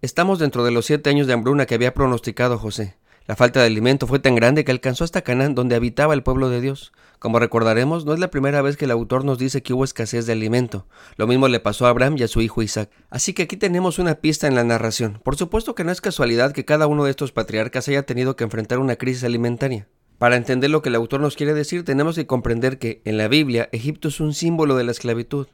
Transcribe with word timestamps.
Estamos 0.00 0.38
dentro 0.38 0.64
de 0.64 0.70
los 0.70 0.86
siete 0.86 1.10
años 1.10 1.26
de 1.26 1.32
hambruna 1.32 1.66
que 1.66 1.74
había 1.74 1.92
pronosticado 1.92 2.56
José. 2.56 2.94
La 3.26 3.34
falta 3.34 3.58
de 3.58 3.66
alimento 3.66 4.06
fue 4.06 4.20
tan 4.20 4.36
grande 4.36 4.64
que 4.64 4.70
alcanzó 4.70 5.02
hasta 5.02 5.22
Canaán, 5.22 5.56
donde 5.56 5.74
habitaba 5.74 6.14
el 6.14 6.22
pueblo 6.22 6.50
de 6.50 6.60
Dios. 6.60 6.92
Como 7.18 7.40
recordaremos, 7.40 8.04
no 8.04 8.14
es 8.14 8.20
la 8.20 8.30
primera 8.30 8.62
vez 8.62 8.76
que 8.76 8.84
el 8.84 8.92
autor 8.92 9.24
nos 9.24 9.38
dice 9.38 9.60
que 9.60 9.74
hubo 9.74 9.82
escasez 9.82 10.24
de 10.26 10.34
alimento. 10.34 10.86
Lo 11.16 11.26
mismo 11.26 11.48
le 11.48 11.58
pasó 11.58 11.86
a 11.86 11.88
Abraham 11.88 12.14
y 12.16 12.22
a 12.22 12.28
su 12.28 12.40
hijo 12.40 12.62
Isaac. 12.62 12.90
Así 13.10 13.32
que 13.32 13.42
aquí 13.42 13.56
tenemos 13.56 13.98
una 13.98 14.14
pista 14.14 14.46
en 14.46 14.54
la 14.54 14.62
narración. 14.62 15.20
Por 15.24 15.34
supuesto 15.34 15.74
que 15.74 15.82
no 15.82 15.90
es 15.90 16.00
casualidad 16.00 16.52
que 16.52 16.64
cada 16.64 16.86
uno 16.86 17.02
de 17.02 17.10
estos 17.10 17.32
patriarcas 17.32 17.88
haya 17.88 18.04
tenido 18.04 18.36
que 18.36 18.44
enfrentar 18.44 18.78
una 18.78 18.94
crisis 18.94 19.24
alimentaria. 19.24 19.88
Para 20.18 20.36
entender 20.36 20.70
lo 20.70 20.80
que 20.80 20.90
el 20.90 20.94
autor 20.94 21.20
nos 21.20 21.34
quiere 21.34 21.54
decir, 21.54 21.84
tenemos 21.84 22.14
que 22.14 22.28
comprender 22.28 22.78
que, 22.78 23.02
en 23.04 23.18
la 23.18 23.26
Biblia, 23.26 23.68
Egipto 23.72 24.08
es 24.08 24.20
un 24.20 24.32
símbolo 24.32 24.76
de 24.76 24.84
la 24.84 24.92
esclavitud. 24.92 25.48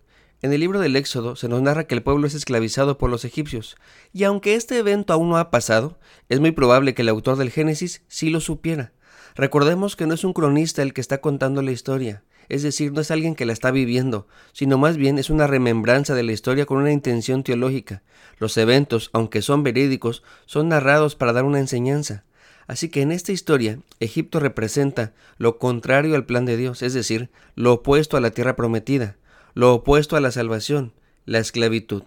En 0.45 0.53
el 0.53 0.61
libro 0.61 0.78
del 0.78 0.95
Éxodo 0.95 1.37
se 1.37 1.48
nos 1.48 1.62
narra 1.62 1.84
que 1.84 1.95
el 1.95 2.03
pueblo 2.03 2.27
es 2.27 2.34
esclavizado 2.34 2.98
por 2.98 3.09
los 3.09 3.25
egipcios, 3.25 3.78
y 4.12 4.25
aunque 4.25 4.56
este 4.56 4.77
evento 4.77 5.14
aún 5.14 5.31
no 5.31 5.39
ha 5.39 5.50
pasado, 5.50 5.98
es 6.28 6.39
muy 6.39 6.53
probable 6.53 6.92
que 6.92 7.00
el 7.00 7.09
autor 7.09 7.39
del 7.39 7.50
Génesis 7.50 8.03
sí 8.09 8.28
lo 8.28 8.41
supiera. 8.41 8.92
Recordemos 9.37 9.97
que 9.97 10.06
no 10.06 10.12
es 10.12 10.22
un 10.22 10.34
cronista 10.34 10.83
el 10.83 10.92
que 10.92 11.00
está 11.00 11.22
contando 11.22 11.62
la 11.62 11.70
historia, 11.70 12.25
es 12.50 12.62
decir, 12.62 12.92
no 12.92 13.00
es 13.00 13.11
alguien 13.11 13.37
que 13.37 13.47
la 13.47 13.55
está 13.55 13.70
viviendo, 13.70 14.28
sino 14.53 14.77
más 14.77 14.98
bien 14.98 15.17
es 15.19 15.31
una 15.31 15.47
remembranza 15.47 16.15
de 16.15 16.25
la 16.25 16.33
historia 16.33 16.67
con 16.67 16.77
una 16.77 16.92
intención 16.92 17.42
teológica. 17.42 18.03
Los 18.37 18.59
eventos, 18.59 19.09
aunque 19.15 19.41
son 19.41 19.62
verídicos, 19.62 20.22
son 20.45 20.69
narrados 20.69 21.17
para 21.17 21.33
dar 21.33 21.45
una 21.45 21.61
enseñanza. 21.61 22.25
Así 22.67 22.91
que 22.91 23.00
en 23.00 23.12
esta 23.12 23.33
historia, 23.33 23.78
Egipto 23.98 24.41
representa 24.41 25.15
lo 25.39 25.56
contrario 25.56 26.17
al 26.17 26.27
plan 26.27 26.45
de 26.45 26.59
Dios, 26.59 26.83
es 26.83 26.92
decir, 26.92 27.31
lo 27.55 27.72
opuesto 27.72 28.19
a 28.19 28.20
la 28.20 28.33
tierra 28.33 28.56
prometida 28.56 29.17
lo 29.55 29.72
opuesto 29.72 30.16
a 30.16 30.20
la 30.20 30.33
salvación, 30.33 30.92
la 31.27 31.38
esclavitud. 31.38 32.02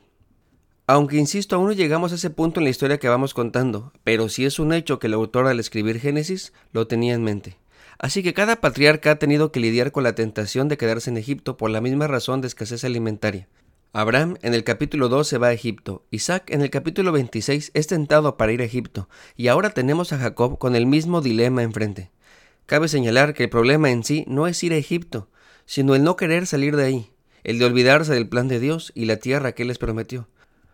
Aunque 0.85 1.15
insisto, 1.15 1.55
aún 1.55 1.67
no 1.67 1.71
llegamos 1.71 2.11
a 2.11 2.15
ese 2.15 2.29
punto 2.29 2.59
en 2.59 2.65
la 2.65 2.69
historia 2.69 2.97
que 2.97 3.07
vamos 3.07 3.33
contando, 3.33 3.93
pero 4.03 4.27
sí 4.27 4.43
es 4.43 4.59
un 4.59 4.73
hecho 4.73 4.99
que 4.99 5.07
el 5.07 5.13
autor 5.13 5.47
al 5.47 5.59
escribir 5.59 5.99
Génesis 6.01 6.51
lo 6.73 6.87
tenía 6.87 7.13
en 7.13 7.23
mente. 7.23 7.57
Así 7.99 8.21
que 8.21 8.33
cada 8.33 8.57
patriarca 8.57 9.11
ha 9.11 9.19
tenido 9.19 9.53
que 9.53 9.61
lidiar 9.61 9.93
con 9.93 10.03
la 10.03 10.13
tentación 10.13 10.67
de 10.67 10.77
quedarse 10.77 11.09
en 11.09 11.15
Egipto 11.15 11.55
por 11.55 11.69
la 11.69 11.79
misma 11.79 12.07
razón 12.07 12.41
de 12.41 12.47
escasez 12.47 12.83
alimentaria. 12.83 13.47
Abraham 13.93 14.37
en 14.41 14.53
el 14.53 14.65
capítulo 14.65 15.07
2 15.07 15.25
se 15.25 15.37
va 15.37 15.47
a 15.47 15.53
Egipto, 15.53 16.05
Isaac 16.11 16.51
en 16.51 16.61
el 16.61 16.69
capítulo 16.69 17.13
26 17.13 17.71
es 17.73 17.87
tentado 17.87 18.35
para 18.35 18.51
ir 18.51 18.61
a 18.61 18.65
Egipto, 18.65 19.07
y 19.37 19.47
ahora 19.47 19.69
tenemos 19.69 20.11
a 20.11 20.17
Jacob 20.17 20.57
con 20.57 20.75
el 20.75 20.85
mismo 20.85 21.21
dilema 21.21 21.63
enfrente. 21.63 22.11
Cabe 22.65 22.89
señalar 22.89 23.33
que 23.33 23.43
el 23.43 23.49
problema 23.49 23.89
en 23.89 24.03
sí 24.03 24.25
no 24.27 24.47
es 24.47 24.61
ir 24.63 24.73
a 24.73 24.77
Egipto, 24.77 25.29
sino 25.65 25.95
el 25.95 26.03
no 26.03 26.17
querer 26.17 26.45
salir 26.45 26.75
de 26.75 26.83
ahí 26.83 27.11
el 27.47 27.59
de 27.59 27.65
olvidarse 27.65 28.13
del 28.13 28.27
plan 28.27 28.49
de 28.49 28.59
Dios 28.59 28.91
y 28.93 29.05
la 29.05 29.15
tierra 29.15 29.53
que 29.53 29.63
les 29.63 29.77
prometió. 29.77 30.27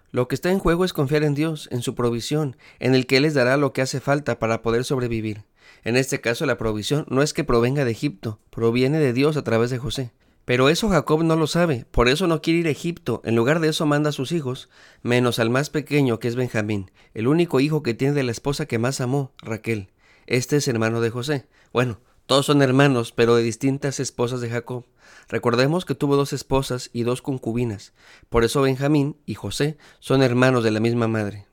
Lo 0.09 0.28
que 0.28 0.34
está 0.34 0.50
en 0.50 0.57
juego 0.57 0.84
es 0.84 0.91
confiar 0.91 1.23
en 1.23 1.35
Dios, 1.35 1.69
en 1.72 1.84
su 1.84 1.94
provisión, 1.94 2.57
en 2.79 2.95
el 2.95 3.06
que 3.06 3.19
les 3.19 3.35
dará 3.35 3.57
lo 3.57 3.73
que 3.73 3.84
hace 3.84 4.00
falta 4.00 4.39
para 4.39 4.63
poder 4.63 4.84
sobrevivir. 4.84 5.44
En 5.84 5.95
este 5.95 6.19
caso 6.19 6.47
la 6.47 6.57
provisión 6.57 7.06
no 7.09 7.22
es 7.22 7.31
que 7.31 7.44
provenga 7.44 7.85
de 7.85 7.91
Egipto, 7.91 8.39
proviene 8.50 8.97
de 8.97 9.13
Dios 9.13 9.38
a 9.38 9.44
través 9.44 9.69
de 9.69 9.78
José. 9.78 10.13
Pero 10.45 10.67
eso 10.67 10.89
Jacob 10.89 11.23
no 11.23 11.35
lo 11.35 11.45
sabe, 11.45 11.85
por 11.91 12.07
eso 12.07 12.25
no 12.25 12.41
quiere 12.41 12.61
ir 12.61 12.67
a 12.67 12.72
Egipto, 12.72 13.22
en 13.23 13.35
lugar 13.35 13.59
de 13.59 13.69
eso 13.69 13.85
manda 13.85 14.09
a 14.09 14.13
sus 14.13 14.31
hijos, 14.31 14.67
menos 15.03 15.38
al 15.38 15.51
más 15.51 15.69
pequeño 15.69 16.19
que 16.19 16.28
es 16.28 16.35
Benjamín, 16.35 16.90
el 17.13 17.28
único 17.28 17.59
hijo 17.59 17.84
que 17.84 17.94
tiene 17.94 18.16
de 18.16 18.23
la 18.23 18.31
esposa 18.31 18.66
que 18.66 18.79
más 18.79 19.00
amó, 19.00 19.31
Raquel. 19.44 19.91
Este 20.25 20.55
es 20.55 20.67
hermano 20.67 21.01
de 21.01 21.11
José. 21.11 21.45
Bueno, 21.72 22.00
todos 22.25 22.45
son 22.45 22.61
hermanos, 22.61 23.11
pero 23.11 23.35
de 23.35 23.44
distintas 23.44 24.00
esposas 24.00 24.39
de 24.39 24.50
Jacob. 24.50 24.85
Recordemos 25.28 25.85
que 25.85 25.95
tuvo 25.95 26.16
dos 26.16 26.31
esposas 26.34 26.89
y 26.94 27.03
dos 27.03 27.22
concubinas. 27.22 27.94
Por 28.29 28.44
eso 28.44 28.61
Benjamín 28.61 29.17
y 29.25 29.35
José 29.35 29.78
son 30.00 30.23
hermanos 30.23 30.63
de 30.63 30.72
la 30.72 30.79
misma 30.79 31.07
madre. 31.07 31.47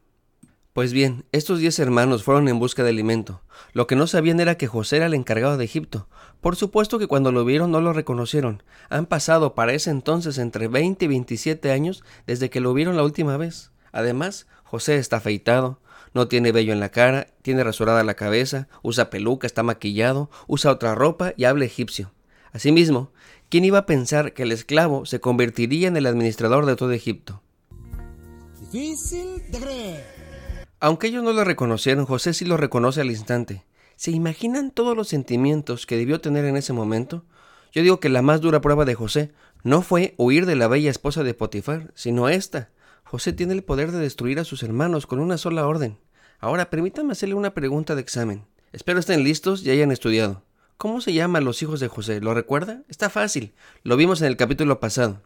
Pues 0.73 0.93
bien, 0.93 1.25
estos 1.33 1.59
diez 1.59 1.81
hermanos 1.81 2.23
fueron 2.23 2.47
en 2.47 2.61
busca 2.61 2.85
de 2.85 2.91
alimento. 2.91 3.43
Lo 3.73 3.89
que 3.89 3.97
no 3.97 4.07
sabían 4.07 4.39
era 4.39 4.57
que 4.57 4.69
José 4.69 4.99
era 4.99 5.07
el 5.07 5.15
encargado 5.15 5.57
de 5.57 5.65
Egipto. 5.65 6.09
Por 6.41 6.55
supuesto 6.55 7.01
que 7.01 7.09
cuando 7.09 7.33
lo 7.33 7.45
vieron 7.45 7.73
no 7.73 7.81
lo 7.81 7.93
reconocieron. 7.93 8.63
Han 8.89 9.07
pasado 9.07 9.57
para 9.57 9.73
ese 9.73 9.91
entonces 9.91 10.39
entre 10.39 10.69
20 10.69 11.05
y 11.05 11.09
27 11.09 11.73
años 11.73 12.05
desde 12.27 12.51
que 12.51 12.61
lo 12.61 12.73
vieron 12.73 12.97
la 12.97 13.03
última 13.03 13.37
vez. 13.37 13.73
Además, 13.91 14.47
José 14.63 14.97
está 14.97 15.17
afeitado, 15.17 15.81
no 16.15 16.29
tiene 16.29 16.53
vello 16.53 16.73
en 16.73 16.81
la 16.81 16.91
cara, 16.91 17.29
tiene 17.43 17.65
rasurada 17.65 18.05
la 18.05 18.15
cabeza, 18.15 18.69
usa 18.83 19.11
peluca, 19.11 19.47
está 19.47 19.63
maquillado, 19.63 20.31
usa 20.47 20.73
otra 20.73 20.95
ropa 20.95 21.33
y 21.37 21.45
habla 21.45 21.65
egipcio. 21.65 22.13
Asimismo, 22.53 23.13
¿quién 23.49 23.65
iba 23.65 23.79
a 23.79 23.87
pensar 23.87 24.33
que 24.33 24.43
el 24.43 24.53
esclavo 24.53 25.07
se 25.07 25.21
convertiría 25.21 25.89
en 25.89 25.97
el 25.97 26.07
administrador 26.07 26.67
de 26.67 26.77
todo 26.77 26.93
Egipto? 26.93 27.43
Difícil 28.61 29.43
de 29.51 29.59
creer. 29.59 30.21
Aunque 30.81 31.09
ellos 31.09 31.23
no 31.23 31.33
lo 31.33 31.45
reconocieron, 31.45 32.07
José 32.07 32.35
sí 32.35 32.45
lo 32.45 32.57
reconoce 32.57 33.01
al 33.01 33.11
instante. 33.11 33.65
¿Se 33.97 34.11
imaginan 34.11 34.71
todos 34.71 34.97
los 34.97 35.09
sentimientos 35.09 35.87
que 35.87 35.97
debió 35.97 36.21
tener 36.21 36.45
en 36.47 36.57
ese 36.57 36.73
momento? 36.73 37.25
Yo 37.73 37.83
digo 37.83 38.01
que 38.01 38.09
la 38.09 38.23
más 38.23 38.41
dura 38.41 38.61
prueba 38.61 38.85
de 38.85 38.95
José 38.95 39.33
no 39.63 39.83
fue 39.83 40.15
huir 40.17 40.47
de 40.47 40.57
la 40.57 40.69
bella 40.69 40.91
esposa 40.91 41.23
de 41.23 41.35
Potifar, 41.35 41.93
sino 41.95 42.29
esta, 42.29 42.71
José 43.11 43.33
tiene 43.33 43.55
el 43.55 43.65
poder 43.65 43.91
de 43.91 43.99
destruir 43.99 44.39
a 44.39 44.45
sus 44.45 44.63
hermanos 44.63 45.09
con 45.09 45.19
una 45.19 45.37
sola 45.37 45.67
orden. 45.67 45.99
Ahora 46.39 46.71
permítanme 46.71 47.11
hacerle 47.11 47.35
una 47.35 47.55
pregunta 47.55 47.97
de 47.97 48.01
examen. 48.01 48.47
Espero 48.73 49.01
estén 49.01 49.25
listos 49.25 49.65
y 49.65 49.71
hayan 49.73 49.91
estudiado. 49.91 50.45
¿Cómo 50.77 51.01
se 51.01 51.13
llaman 51.13 51.45
los 51.45 51.61
hijos 51.61 51.81
de 51.81 51.89
José? 51.89 52.21
¿Lo 52.21 52.35
recuerda? 52.35 52.83
Está 52.89 53.11
fácil. 53.11 53.53
Lo 53.83 53.97
vimos 53.97 54.21
en 54.21 54.29
el 54.29 54.37
capítulo 54.37 54.79
pasado. 54.79 55.23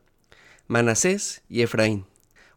Manasés 0.67 1.43
y 1.51 1.61
Efraín. 1.61 2.07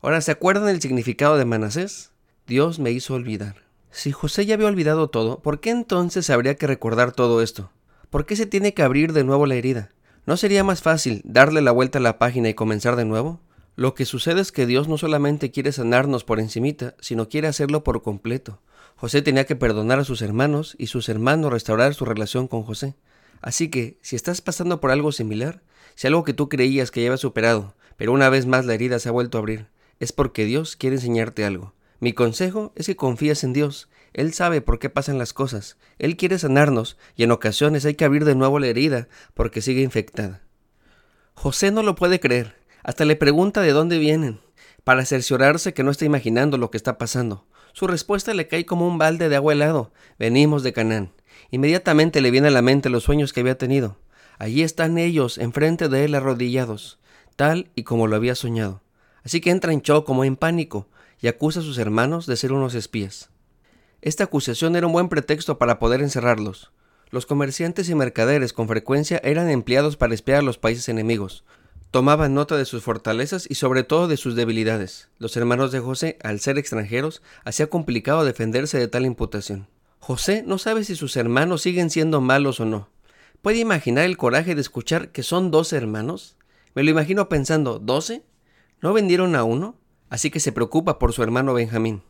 Ahora, 0.01 0.21
¿se 0.21 0.31
acuerdan 0.31 0.69
el 0.69 0.79
significado 0.79 1.37
de 1.37 1.43
Manasés? 1.43 2.11
Dios 2.47 2.79
me 2.79 2.91
hizo 2.91 3.13
olvidar. 3.13 3.65
Si 3.91 4.13
José 4.13 4.45
ya 4.45 4.53
había 4.53 4.67
olvidado 4.67 5.09
todo, 5.09 5.41
¿por 5.41 5.59
qué 5.59 5.71
entonces 5.71 6.29
habría 6.29 6.55
que 6.55 6.67
recordar 6.67 7.11
todo 7.11 7.41
esto? 7.41 7.69
¿Por 8.09 8.25
qué 8.25 8.37
se 8.37 8.45
tiene 8.45 8.73
que 8.73 8.81
abrir 8.81 9.11
de 9.11 9.25
nuevo 9.25 9.45
la 9.45 9.55
herida? 9.55 9.91
¿No 10.25 10.37
sería 10.37 10.63
más 10.63 10.81
fácil 10.81 11.21
darle 11.25 11.61
la 11.61 11.73
vuelta 11.73 11.99
a 11.99 12.01
la 12.01 12.17
página 12.17 12.47
y 12.47 12.53
comenzar 12.53 12.95
de 12.95 13.03
nuevo? 13.03 13.41
Lo 13.77 13.93
que 13.93 14.05
sucede 14.05 14.41
es 14.41 14.51
que 14.51 14.65
Dios 14.65 14.87
no 14.87 14.97
solamente 14.97 15.51
quiere 15.51 15.71
sanarnos 15.71 16.23
por 16.23 16.39
encimita, 16.39 16.95
sino 16.99 17.29
quiere 17.29 17.47
hacerlo 17.47 17.83
por 17.83 18.01
completo. 18.01 18.59
José 18.95 19.21
tenía 19.21 19.45
que 19.45 19.55
perdonar 19.55 19.99
a 19.99 20.03
sus 20.03 20.23
hermanos 20.23 20.75
y 20.79 20.87
sus 20.87 21.09
hermanos 21.09 21.53
restaurar 21.53 21.93
su 21.93 22.03
relación 22.03 22.47
con 22.47 22.63
José. 22.63 22.95
Así 23.39 23.69
que, 23.69 23.99
si 24.01 24.15
estás 24.15 24.41
pasando 24.41 24.81
por 24.81 24.89
algo 24.89 25.11
similar, 25.11 25.61
si 25.93 26.07
algo 26.07 26.23
que 26.23 26.33
tú 26.33 26.49
creías 26.49 26.89
que 26.89 27.03
ya 27.03 27.09
había 27.09 27.17
superado, 27.17 27.75
pero 27.97 28.13
una 28.13 28.29
vez 28.29 28.47
más 28.47 28.65
la 28.65 28.73
herida 28.73 28.97
se 28.97 29.09
ha 29.09 29.11
vuelto 29.11 29.37
a 29.37 29.41
abrir, 29.41 29.67
es 29.99 30.11
porque 30.11 30.45
Dios 30.45 30.75
quiere 30.75 30.95
enseñarte 30.95 31.45
algo. 31.45 31.75
Mi 31.99 32.13
consejo 32.13 32.73
es 32.75 32.87
que 32.87 32.95
confíes 32.95 33.43
en 33.43 33.53
Dios. 33.53 33.89
Él 34.11 34.33
sabe 34.33 34.61
por 34.61 34.79
qué 34.79 34.89
pasan 34.89 35.19
las 35.19 35.33
cosas. 35.33 35.77
Él 35.99 36.17
quiere 36.17 36.39
sanarnos 36.39 36.97
y 37.15 37.21
en 37.21 37.31
ocasiones 37.31 37.85
hay 37.85 37.93
que 37.93 38.05
abrir 38.05 38.25
de 38.25 38.33
nuevo 38.33 38.57
la 38.57 38.65
herida 38.65 39.07
porque 39.35 39.61
sigue 39.61 39.83
infectada. 39.83 40.41
José 41.35 41.69
no 41.69 41.83
lo 41.83 41.93
puede 41.93 42.19
creer. 42.19 42.55
Hasta 42.87 43.03
le 43.03 43.17
pregunta 43.17 43.59
de 43.59 43.73
dónde 43.73 43.99
vienen, 43.99 44.39
para 44.85 45.03
cerciorarse 45.03 45.73
que 45.73 45.83
no 45.83 45.91
está 45.91 46.05
imaginando 46.05 46.57
lo 46.57 46.71
que 46.71 46.77
está 46.77 46.97
pasando. 46.97 47.45
Su 47.73 47.85
respuesta 47.85 48.33
le 48.33 48.47
cae 48.47 48.65
como 48.65 48.87
un 48.87 48.97
balde 48.97 49.27
de 49.27 49.35
agua 49.35 49.51
helado. 49.51 49.91
Venimos 50.17 50.63
de 50.63 50.71
Canaán. 50.71 51.11
Inmediatamente 51.51 52.21
le 52.21 52.31
viene 52.31 52.47
a 52.47 52.51
la 52.51 52.61
mente 52.61 52.89
los 52.89 53.03
sueños 53.03 53.33
que 53.33 53.41
había 53.41 53.57
tenido. 53.57 53.97
Allí 54.39 54.63
están 54.63 54.97
ellos, 54.97 55.37
enfrente 55.37 55.89
de 55.89 56.05
él 56.05 56.15
arrodillados, 56.15 56.97
tal 57.35 57.71
y 57.75 57.83
como 57.83 58.07
lo 58.07 58.15
había 58.15 58.35
soñado. 58.35 58.81
Así 59.21 59.41
que 59.41 59.51
entra 59.51 59.73
en 59.73 59.81
shock 59.81 60.05
como 60.05 60.23
en 60.23 60.37
pánico 60.37 60.87
y 61.19 61.27
acusa 61.27 61.59
a 61.59 61.63
sus 61.63 61.77
hermanos 61.79 62.25
de 62.25 62.37
ser 62.37 62.53
unos 62.53 62.73
espías. 62.73 63.31
Esta 64.01 64.23
acusación 64.23 64.77
era 64.77 64.87
un 64.87 64.93
buen 64.93 65.09
pretexto 65.09 65.57
para 65.57 65.77
poder 65.77 66.01
encerrarlos. 66.01 66.71
Los 67.09 67.25
comerciantes 67.25 67.89
y 67.89 67.95
mercaderes 67.95 68.53
con 68.53 68.69
frecuencia 68.69 69.19
eran 69.25 69.49
empleados 69.49 69.97
para 69.97 70.13
espiar 70.13 70.39
a 70.39 70.41
los 70.41 70.57
países 70.57 70.87
enemigos, 70.87 71.43
Tomaban 71.91 72.33
nota 72.33 72.57
de 72.57 72.65
sus 72.65 72.83
fortalezas 72.83 73.47
y 73.49 73.55
sobre 73.55 73.83
todo 73.83 74.09
de 74.09 74.17
sus 74.17 74.35
debilidades. 74.35 75.09
Los 75.19 75.37
hermanos 75.37 75.71
de 75.71 75.79
José, 75.79 76.17
al 76.21 76.41
ser 76.41 76.57
extranjeros, 76.57 77.21
hacía 77.45 77.69
complicado 77.69 78.25
defenderse 78.25 78.77
de 78.77 78.89
tal 78.89 79.05
imputación. 79.05 79.67
José 79.99 80.43
no 80.45 80.57
sabe 80.57 80.83
si 80.83 80.95
sus 80.95 81.15
hermanos 81.15 81.61
siguen 81.61 81.89
siendo 81.89 82.19
malos 82.19 82.59
o 82.59 82.65
no. 82.65 82.89
¿Puede 83.41 83.59
imaginar 83.59 84.03
el 84.03 84.17
coraje 84.17 84.53
de 84.53 84.61
escuchar 84.61 85.09
que 85.09 85.23
son 85.23 85.49
doce 85.49 85.77
hermanos? 85.77 86.35
Me 86.75 86.83
lo 86.83 86.91
imagino 86.91 87.29
pensando, 87.29 87.79
¿doce? 87.79 88.23
¿No 88.81 88.91
vendieron 88.91 89.35
a 89.35 89.43
uno? 89.43 89.75
Así 90.09 90.29
que 90.29 90.41
se 90.41 90.51
preocupa 90.51 90.99
por 90.99 91.13
su 91.13 91.23
hermano 91.23 91.53
Benjamín. 91.53 92.03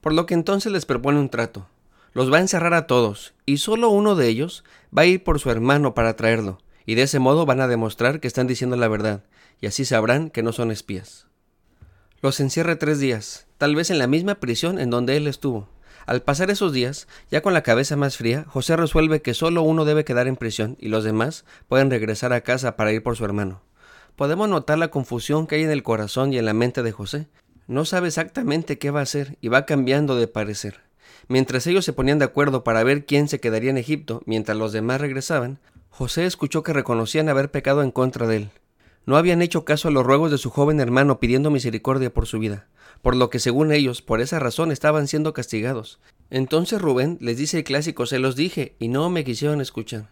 Por 0.00 0.14
lo 0.14 0.24
que 0.24 0.34
entonces 0.34 0.72
les 0.72 0.86
propone 0.86 1.18
un 1.18 1.28
trato. 1.28 1.68
Los 2.12 2.32
va 2.32 2.38
a 2.38 2.40
encerrar 2.40 2.74
a 2.74 2.86
todos, 2.86 3.34
y 3.44 3.58
solo 3.58 3.90
uno 3.90 4.16
de 4.16 4.28
ellos 4.28 4.64
va 4.96 5.02
a 5.02 5.06
ir 5.06 5.22
por 5.22 5.38
su 5.38 5.50
hermano 5.50 5.94
para 5.94 6.16
traerlo, 6.16 6.58
y 6.88 6.94
de 6.94 7.02
ese 7.02 7.18
modo 7.18 7.44
van 7.44 7.60
a 7.60 7.68
demostrar 7.68 8.18
que 8.18 8.26
están 8.26 8.46
diciendo 8.46 8.74
la 8.74 8.88
verdad, 8.88 9.22
y 9.60 9.66
así 9.66 9.84
sabrán 9.84 10.30
que 10.30 10.42
no 10.42 10.54
son 10.54 10.70
espías. 10.70 11.26
Los 12.22 12.40
encierra 12.40 12.78
tres 12.78 12.98
días, 12.98 13.46
tal 13.58 13.76
vez 13.76 13.90
en 13.90 13.98
la 13.98 14.06
misma 14.06 14.36
prisión 14.36 14.78
en 14.78 14.88
donde 14.88 15.14
él 15.18 15.26
estuvo. 15.26 15.68
Al 16.06 16.22
pasar 16.22 16.50
esos 16.50 16.72
días, 16.72 17.06
ya 17.30 17.42
con 17.42 17.52
la 17.52 17.62
cabeza 17.62 17.96
más 17.96 18.16
fría, 18.16 18.46
José 18.48 18.74
resuelve 18.74 19.20
que 19.20 19.34
solo 19.34 19.60
uno 19.60 19.84
debe 19.84 20.06
quedar 20.06 20.28
en 20.28 20.36
prisión 20.36 20.78
y 20.80 20.88
los 20.88 21.04
demás 21.04 21.44
pueden 21.68 21.90
regresar 21.90 22.32
a 22.32 22.40
casa 22.40 22.74
para 22.74 22.90
ir 22.90 23.02
por 23.02 23.16
su 23.16 23.24
hermano. 23.26 23.60
Podemos 24.16 24.48
notar 24.48 24.78
la 24.78 24.88
confusión 24.88 25.46
que 25.46 25.56
hay 25.56 25.64
en 25.64 25.70
el 25.70 25.82
corazón 25.82 26.32
y 26.32 26.38
en 26.38 26.46
la 26.46 26.54
mente 26.54 26.82
de 26.82 26.92
José. 26.92 27.28
No 27.66 27.84
sabe 27.84 28.08
exactamente 28.08 28.78
qué 28.78 28.90
va 28.90 29.00
a 29.00 29.02
hacer 29.02 29.36
y 29.42 29.48
va 29.48 29.66
cambiando 29.66 30.16
de 30.16 30.26
parecer. 30.26 30.80
Mientras 31.28 31.66
ellos 31.66 31.84
se 31.84 31.92
ponían 31.92 32.18
de 32.18 32.24
acuerdo 32.24 32.64
para 32.64 32.82
ver 32.82 33.04
quién 33.04 33.28
se 33.28 33.40
quedaría 33.40 33.68
en 33.68 33.76
Egipto 33.76 34.22
mientras 34.24 34.56
los 34.56 34.72
demás 34.72 35.02
regresaban, 35.02 35.58
José 35.90 36.26
escuchó 36.26 36.62
que 36.62 36.72
reconocían 36.72 37.28
haber 37.28 37.50
pecado 37.50 37.82
en 37.82 37.90
contra 37.90 38.26
de 38.26 38.36
él. 38.36 38.50
No 39.06 39.16
habían 39.16 39.42
hecho 39.42 39.64
caso 39.64 39.88
a 39.88 39.90
los 39.90 40.04
ruegos 40.04 40.30
de 40.30 40.38
su 40.38 40.50
joven 40.50 40.80
hermano 40.80 41.18
pidiendo 41.18 41.50
misericordia 41.50 42.12
por 42.12 42.26
su 42.26 42.38
vida, 42.38 42.68
por 43.02 43.16
lo 43.16 43.30
que 43.30 43.38
según 43.38 43.72
ellos, 43.72 44.02
por 44.02 44.20
esa 44.20 44.38
razón 44.38 44.70
estaban 44.70 45.08
siendo 45.08 45.32
castigados. 45.32 45.98
Entonces 46.30 46.80
Rubén 46.82 47.16
les 47.20 47.38
dice 47.38 47.58
el 47.58 47.64
clásico, 47.64 48.06
se 48.06 48.18
los 48.18 48.36
dije, 48.36 48.76
y 48.78 48.88
no 48.88 49.08
me 49.08 49.24
quisieron 49.24 49.60
escuchar. 49.60 50.10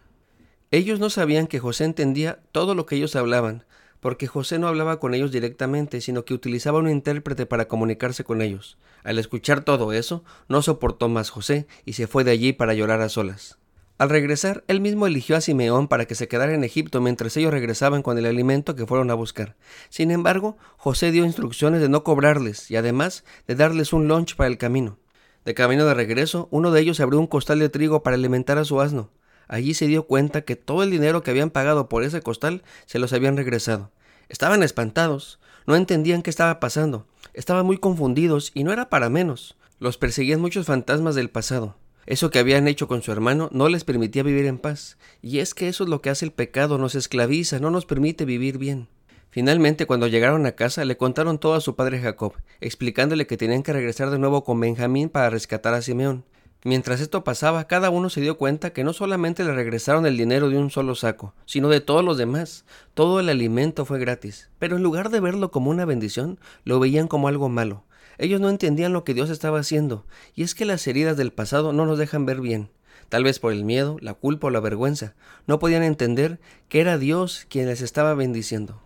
Ellos 0.71 0.99
no 0.99 1.09
sabían 1.09 1.47
que 1.47 1.59
José 1.59 1.85
entendía 1.85 2.39
todo 2.51 2.75
lo 2.75 2.85
que 2.85 2.95
ellos 2.95 3.15
hablaban, 3.15 3.63
porque 3.99 4.27
José 4.27 4.59
no 4.59 4.67
hablaba 4.67 4.99
con 4.99 5.13
ellos 5.13 5.31
directamente, 5.31 6.01
sino 6.01 6.25
que 6.25 6.33
utilizaba 6.33 6.79
un 6.79 6.89
intérprete 6.89 7.45
para 7.45 7.67
comunicarse 7.67 8.23
con 8.23 8.41
ellos. 8.41 8.77
Al 9.03 9.19
escuchar 9.19 9.63
todo 9.63 9.93
eso, 9.93 10.23
no 10.49 10.61
soportó 10.61 11.07
más 11.07 11.29
José 11.29 11.67
y 11.85 11.93
se 11.93 12.07
fue 12.07 12.23
de 12.23 12.31
allí 12.31 12.51
para 12.51 12.73
llorar 12.73 13.01
a 13.01 13.09
solas. 13.09 13.57
Al 13.97 14.09
regresar, 14.09 14.63
él 14.67 14.79
mismo 14.79 15.07
eligió 15.07 15.35
a 15.35 15.41
Simeón 15.41 15.87
para 15.87 16.05
que 16.05 16.13
se 16.13 16.27
quedara 16.27 16.53
en 16.53 16.63
Egipto 16.63 17.01
mientras 17.01 17.35
ellos 17.35 17.51
regresaban 17.51 18.03
con 18.03 18.17
el 18.19 18.27
alimento 18.27 18.75
que 18.75 18.85
fueron 18.85 19.09
a 19.09 19.15
buscar. 19.15 19.55
Sin 19.89 20.11
embargo, 20.11 20.57
José 20.77 21.11
dio 21.11 21.25
instrucciones 21.25 21.81
de 21.81 21.89
no 21.89 22.03
cobrarles 22.03 22.69
y 22.69 22.75
además 22.75 23.23
de 23.47 23.55
darles 23.55 23.93
un 23.93 24.07
lunch 24.07 24.35
para 24.35 24.49
el 24.49 24.59
camino. 24.59 24.99
De 25.45 25.55
camino 25.55 25.85
de 25.85 25.95
regreso, 25.95 26.47
uno 26.51 26.71
de 26.71 26.81
ellos 26.81 26.99
abrió 26.99 27.19
un 27.19 27.25
costal 27.25 27.57
de 27.57 27.69
trigo 27.69 28.03
para 28.03 28.15
alimentar 28.15 28.59
a 28.59 28.65
su 28.65 28.81
asno. 28.81 29.09
Allí 29.47 29.73
se 29.73 29.87
dio 29.87 30.05
cuenta 30.05 30.41
que 30.41 30.55
todo 30.55 30.83
el 30.83 30.91
dinero 30.91 31.23
que 31.23 31.31
habían 31.31 31.49
pagado 31.49 31.89
por 31.89 32.03
ese 32.03 32.21
costal 32.21 32.63
se 32.85 32.99
los 32.99 33.13
habían 33.13 33.37
regresado. 33.37 33.91
Estaban 34.29 34.61
espantados, 34.61 35.39
no 35.65 35.75
entendían 35.75 36.21
qué 36.21 36.29
estaba 36.29 36.59
pasando, 36.59 37.07
estaban 37.33 37.65
muy 37.65 37.77
confundidos 37.77 38.51
y 38.53 38.63
no 38.63 38.73
era 38.73 38.89
para 38.89 39.09
menos. 39.09 39.57
Los 39.79 39.97
perseguían 39.97 40.41
muchos 40.41 40.67
fantasmas 40.67 41.15
del 41.15 41.29
pasado. 41.29 41.77
Eso 42.07 42.31
que 42.31 42.39
habían 42.39 42.69
hecho 42.69 42.87
con 42.87 43.01
su 43.01 43.11
hermano 43.11 43.49
no 43.51 43.67
les 43.67 43.83
permitía 43.83 44.23
vivir 44.23 44.45
en 44.45 44.59
paz. 44.59 44.97
Y 45.21 45.39
es 45.39 45.53
que 45.53 45.67
eso 45.67 45.83
es 45.83 45.89
lo 45.89 46.01
que 46.01 46.09
hace 46.09 46.23
el 46.23 46.31
pecado, 46.31 46.77
nos 46.77 46.95
esclaviza, 46.95 47.59
no 47.59 47.69
nos 47.69 47.85
permite 47.85 48.23
vivir 48.23 48.57
bien. 48.57 48.87
Finalmente, 49.29 49.85
cuando 49.85 50.07
llegaron 50.07 50.45
a 50.45 50.53
casa, 50.53 50.85
le 50.85 50.95
contaron 50.95 51.37
todo 51.37 51.55
a 51.55 51.61
su 51.61 51.75
padre 51.75 51.99
Jacob, 51.99 52.33
explicándole 52.61 53.27
que 53.27 53.35
tenían 53.35 53.61
que 53.61 53.73
regresar 53.73 54.09
de 54.09 54.19
nuevo 54.19 54.45
con 54.45 54.57
Benjamín 54.57 55.09
para 55.09 55.29
rescatar 55.29 55.73
a 55.73 55.81
Simeón. 55.81 56.23
Mientras 56.63 57.01
esto 57.01 57.25
pasaba, 57.25 57.67
cada 57.67 57.89
uno 57.89 58.09
se 58.09 58.21
dio 58.21 58.37
cuenta 58.37 58.71
que 58.71 58.85
no 58.85 58.93
solamente 58.93 59.43
le 59.43 59.53
regresaron 59.53 60.05
el 60.05 60.15
dinero 60.15 60.49
de 60.49 60.57
un 60.57 60.71
solo 60.71 60.95
saco, 60.95 61.33
sino 61.45 61.67
de 61.67 61.81
todos 61.81 62.05
los 62.05 62.17
demás. 62.17 62.63
Todo 62.93 63.19
el 63.19 63.27
alimento 63.27 63.83
fue 63.83 63.99
gratis. 63.99 64.49
Pero 64.59 64.77
en 64.77 64.83
lugar 64.83 65.09
de 65.09 65.19
verlo 65.19 65.51
como 65.51 65.71
una 65.71 65.83
bendición, 65.83 66.39
lo 66.63 66.79
veían 66.79 67.09
como 67.09 67.27
algo 67.27 67.49
malo. 67.49 67.83
Ellos 68.17 68.41
no 68.41 68.49
entendían 68.49 68.93
lo 68.93 69.03
que 69.03 69.13
Dios 69.13 69.29
estaba 69.29 69.59
haciendo, 69.59 70.05
y 70.33 70.43
es 70.43 70.55
que 70.55 70.65
las 70.65 70.85
heridas 70.87 71.17
del 71.17 71.33
pasado 71.33 71.73
no 71.73 71.85
nos 71.85 71.97
dejan 71.97 72.25
ver 72.25 72.41
bien. 72.41 72.69
Tal 73.09 73.23
vez 73.23 73.39
por 73.39 73.53
el 73.53 73.63
miedo, 73.63 73.97
la 74.01 74.13
culpa 74.13 74.47
o 74.47 74.49
la 74.49 74.59
vergüenza, 74.59 75.15
no 75.45 75.59
podían 75.59 75.83
entender 75.83 76.39
que 76.69 76.81
era 76.81 76.97
Dios 76.97 77.45
quien 77.49 77.67
les 77.67 77.81
estaba 77.81 78.13
bendiciendo. 78.15 78.81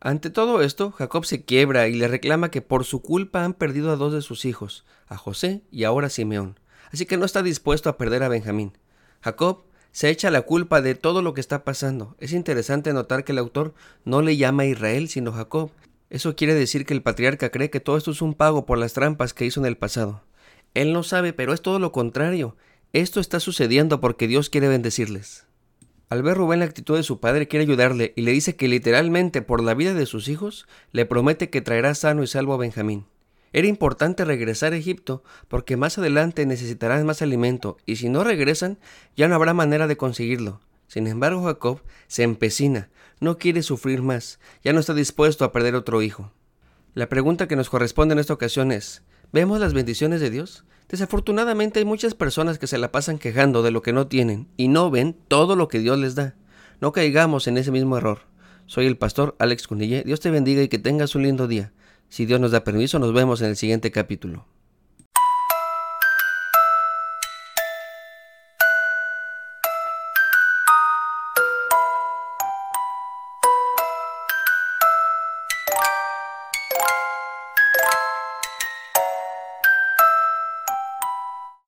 Ante 0.00 0.30
todo 0.30 0.62
esto, 0.62 0.92
Jacob 0.92 1.24
se 1.24 1.44
quiebra 1.44 1.88
y 1.88 1.94
le 1.94 2.06
reclama 2.06 2.50
que 2.50 2.62
por 2.62 2.84
su 2.84 3.02
culpa 3.02 3.44
han 3.44 3.54
perdido 3.54 3.90
a 3.90 3.96
dos 3.96 4.12
de 4.12 4.22
sus 4.22 4.44
hijos, 4.44 4.84
a 5.08 5.16
José 5.16 5.62
y 5.72 5.84
ahora 5.84 6.06
a 6.06 6.10
Simeón 6.10 6.58
así 6.92 7.06
que 7.06 7.16
no 7.16 7.24
está 7.24 7.42
dispuesto 7.42 7.88
a 7.88 7.96
perder 7.96 8.22
a 8.22 8.28
Benjamín. 8.28 8.76
Jacob 9.20 9.64
se 9.92 10.10
echa 10.10 10.30
la 10.30 10.42
culpa 10.42 10.80
de 10.80 10.94
todo 10.94 11.22
lo 11.22 11.34
que 11.34 11.40
está 11.40 11.64
pasando. 11.64 12.16
Es 12.18 12.32
interesante 12.32 12.92
notar 12.92 13.24
que 13.24 13.32
el 13.32 13.38
autor 13.38 13.74
no 14.04 14.22
le 14.22 14.36
llama 14.36 14.64
a 14.64 14.66
Israel, 14.66 15.08
sino 15.08 15.32
Jacob. 15.32 15.70
Eso 16.10 16.36
quiere 16.36 16.54
decir 16.54 16.86
que 16.86 16.94
el 16.94 17.02
patriarca 17.02 17.50
cree 17.50 17.70
que 17.70 17.80
todo 17.80 17.96
esto 17.96 18.10
es 18.10 18.22
un 18.22 18.34
pago 18.34 18.64
por 18.64 18.78
las 18.78 18.94
trampas 18.94 19.34
que 19.34 19.44
hizo 19.44 19.60
en 19.60 19.66
el 19.66 19.76
pasado. 19.76 20.24
Él 20.74 20.92
no 20.92 21.02
sabe, 21.02 21.32
pero 21.32 21.52
es 21.52 21.60
todo 21.60 21.78
lo 21.78 21.92
contrario. 21.92 22.56
Esto 22.92 23.20
está 23.20 23.40
sucediendo 23.40 24.00
porque 24.00 24.26
Dios 24.26 24.48
quiere 24.48 24.68
bendecirles. 24.68 25.46
Al 26.08 26.22
ver 26.22 26.38
Rubén 26.38 26.60
la 26.60 26.64
actitud 26.64 26.96
de 26.96 27.02
su 27.02 27.20
padre, 27.20 27.48
quiere 27.48 27.64
ayudarle 27.64 28.14
y 28.16 28.22
le 28.22 28.32
dice 28.32 28.56
que 28.56 28.68
literalmente 28.68 29.42
por 29.42 29.62
la 29.62 29.74
vida 29.74 29.92
de 29.92 30.06
sus 30.06 30.28
hijos 30.28 30.66
le 30.92 31.04
promete 31.04 31.50
que 31.50 31.60
traerá 31.60 31.94
sano 31.94 32.22
y 32.22 32.26
salvo 32.26 32.54
a 32.54 32.58
Benjamín. 32.58 33.04
Era 33.52 33.66
importante 33.66 34.24
regresar 34.24 34.72
a 34.72 34.76
Egipto 34.76 35.22
porque 35.48 35.76
más 35.76 35.98
adelante 35.98 36.46
necesitarán 36.46 37.04
más 37.04 37.20
alimento 37.20 37.76
y 37.84 37.96
si 37.96 38.08
no 38.08 38.24
regresan 38.24 38.78
ya 39.16 39.28
no 39.28 39.34
habrá 39.34 39.52
manera 39.52 39.86
de 39.86 39.96
conseguirlo. 39.96 40.60
Sin 40.88 41.06
embargo, 41.06 41.44
Jacob 41.44 41.82
se 42.08 42.24
empecina, 42.24 42.90
no 43.20 43.38
quiere 43.38 43.62
sufrir 43.62 44.02
más, 44.02 44.40
ya 44.64 44.72
no 44.72 44.80
está 44.80 44.94
dispuesto 44.94 45.44
a 45.44 45.52
perder 45.52 45.74
otro 45.74 46.02
hijo. 46.02 46.32
La 46.94 47.08
pregunta 47.08 47.46
que 47.46 47.56
nos 47.56 47.70
corresponde 47.70 48.14
en 48.14 48.18
esta 48.18 48.32
ocasión 48.32 48.72
es, 48.72 49.02
¿vemos 49.32 49.60
las 49.60 49.74
bendiciones 49.74 50.20
de 50.20 50.30
Dios? 50.30 50.64
Desafortunadamente 50.88 51.78
hay 51.78 51.84
muchas 51.84 52.14
personas 52.14 52.58
que 52.58 52.66
se 52.66 52.78
la 52.78 52.90
pasan 52.90 53.18
quejando 53.18 53.62
de 53.62 53.70
lo 53.70 53.82
que 53.82 53.92
no 53.92 54.06
tienen 54.06 54.48
y 54.56 54.68
no 54.68 54.90
ven 54.90 55.14
todo 55.28 55.54
lo 55.54 55.68
que 55.68 55.78
Dios 55.78 55.98
les 55.98 56.14
da. 56.14 56.34
No 56.80 56.92
caigamos 56.92 57.46
en 57.46 57.58
ese 57.58 57.70
mismo 57.70 57.98
error. 57.98 58.20
Soy 58.66 58.86
el 58.86 58.96
pastor 58.96 59.36
Alex 59.38 59.68
Cunille. 59.68 60.02
Dios 60.04 60.20
te 60.20 60.30
bendiga 60.30 60.62
y 60.62 60.68
que 60.68 60.78
tengas 60.78 61.14
un 61.14 61.22
lindo 61.22 61.46
día. 61.46 61.72
Si 62.08 62.24
Dios 62.24 62.40
nos 62.40 62.52
da 62.52 62.64
permiso, 62.64 62.98
nos 62.98 63.12
vemos 63.12 63.42
en 63.42 63.48
el 63.48 63.56
siguiente 63.56 63.90
capítulo. 63.90 64.46